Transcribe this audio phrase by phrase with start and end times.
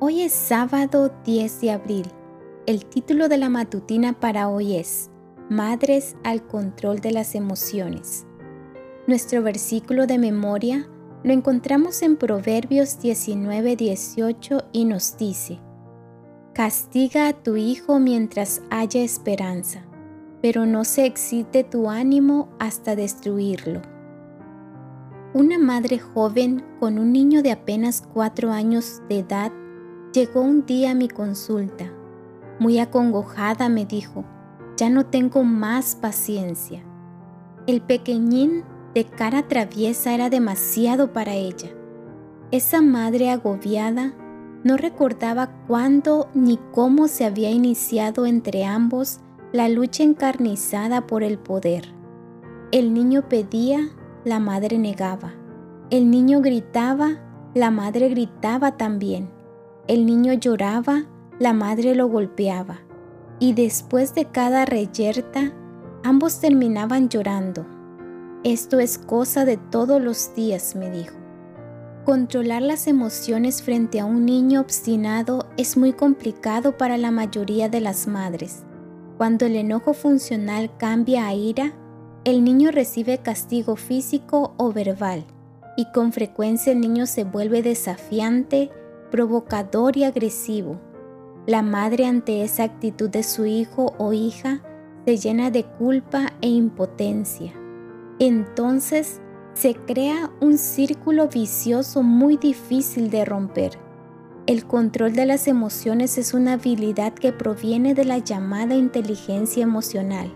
[0.00, 2.06] Hoy es sábado 10 de abril.
[2.66, 5.10] El título de la matutina para hoy es
[5.50, 8.24] Madres al control de las emociones.
[9.08, 10.88] Nuestro versículo de memoria
[11.24, 15.58] lo encontramos en Proverbios 19:18 y nos dice,
[16.54, 19.82] Castiga a tu hijo mientras haya esperanza,
[20.40, 23.82] pero no se excite tu ánimo hasta destruirlo.
[25.34, 29.52] Una madre joven con un niño de apenas cuatro años de edad
[30.12, 31.92] llegó un día mi consulta.
[32.58, 34.24] Muy acongojada me dijo,
[34.76, 36.82] ya no tengo más paciencia.
[37.66, 41.68] El pequeñín de cara traviesa era demasiado para ella.
[42.50, 44.14] Esa madre agobiada
[44.64, 49.20] no recordaba cuándo ni cómo se había iniciado entre ambos
[49.52, 51.94] la lucha encarnizada por el poder.
[52.70, 53.88] El niño pedía,
[54.24, 55.32] la madre negaba.
[55.90, 57.18] El niño gritaba,
[57.54, 59.30] la madre gritaba también.
[59.88, 61.06] El niño lloraba,
[61.38, 62.80] la madre lo golpeaba.
[63.40, 65.54] Y después de cada reyerta,
[66.04, 67.64] ambos terminaban llorando.
[68.44, 71.16] Esto es cosa de todos los días, me dijo.
[72.04, 77.80] Controlar las emociones frente a un niño obstinado es muy complicado para la mayoría de
[77.80, 78.64] las madres.
[79.16, 81.72] Cuando el enojo funcional cambia a ira,
[82.24, 85.24] el niño recibe castigo físico o verbal
[85.78, 88.70] y con frecuencia el niño se vuelve desafiante,
[89.10, 90.80] provocador y agresivo.
[91.46, 94.60] La madre ante esa actitud de su hijo o hija
[95.06, 97.54] se llena de culpa e impotencia.
[98.18, 99.20] Entonces
[99.54, 103.78] se crea un círculo vicioso muy difícil de romper.
[104.46, 110.32] El control de las emociones es una habilidad que proviene de la llamada inteligencia emocional.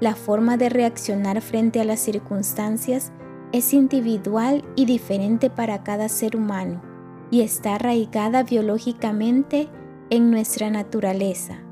[0.00, 3.12] La forma de reaccionar frente a las circunstancias
[3.52, 6.91] es individual y diferente para cada ser humano
[7.32, 9.68] y está arraigada biológicamente
[10.10, 11.64] en nuestra naturaleza.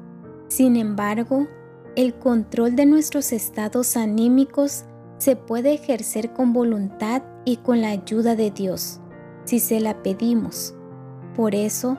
[0.48, 1.46] Sin embargo,
[1.96, 4.86] el control de nuestros estados anímicos
[5.18, 9.00] se puede ejercer con voluntad y con la ayuda de Dios,
[9.44, 10.74] si se la pedimos.
[11.36, 11.98] Por eso,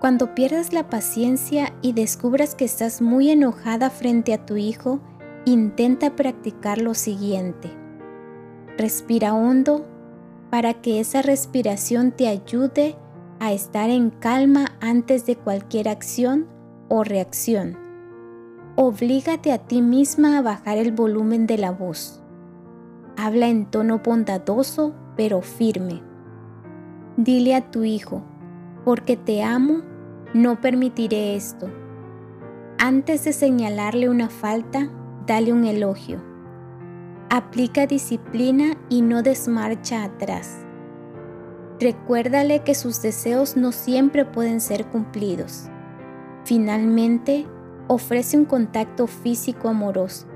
[0.00, 5.00] cuando pierdas la paciencia y descubras que estás muy enojada frente a tu hijo,
[5.44, 7.70] intenta practicar lo siguiente.
[8.78, 9.84] Respira hondo
[10.50, 12.96] para que esa respiración te ayude
[13.42, 16.46] a estar en calma antes de cualquier acción
[16.88, 17.76] o reacción.
[18.76, 22.22] Oblígate a ti misma a bajar el volumen de la voz.
[23.16, 26.02] Habla en tono bondadoso pero firme.
[27.16, 28.22] Dile a tu hijo,
[28.84, 29.82] porque te amo,
[30.34, 31.68] no permitiré esto.
[32.78, 34.88] Antes de señalarle una falta,
[35.26, 36.22] dale un elogio.
[37.28, 40.64] Aplica disciplina y no desmarcha atrás.
[41.82, 45.64] Recuérdale que sus deseos no siempre pueden ser cumplidos.
[46.44, 47.44] Finalmente,
[47.88, 50.28] ofrece un contacto físico amoroso.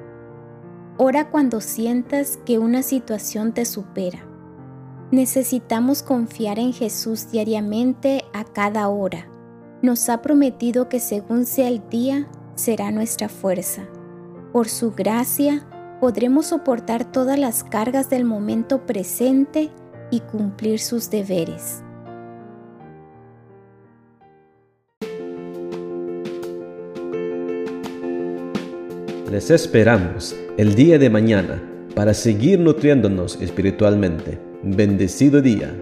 [0.97, 4.27] Ora cuando sientas que una situación te supera.
[5.13, 9.29] Necesitamos confiar en Jesús diariamente a cada hora.
[9.83, 12.27] Nos ha prometido que según sea el día,
[12.57, 13.85] será nuestra fuerza.
[14.53, 15.65] Por su gracia,
[16.01, 19.71] podremos soportar todas las cargas del momento presente
[20.11, 21.83] y cumplir sus deberes.
[29.31, 31.63] Les esperamos el día de mañana
[31.95, 34.39] para seguir nutriéndonos espiritualmente.
[34.63, 35.75] Bendecido día.